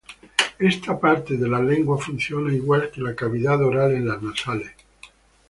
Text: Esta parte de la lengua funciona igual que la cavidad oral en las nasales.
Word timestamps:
Esta 0.57 0.99
parte 0.99 1.37
de 1.37 1.47
la 1.47 1.61
lengua 1.61 1.95
funciona 1.95 2.51
igual 2.51 2.89
que 2.89 3.01
la 3.01 3.13
cavidad 3.15 3.61
oral 3.63 3.91
en 3.93 4.07
las 4.07 4.19
nasales. 4.19 4.71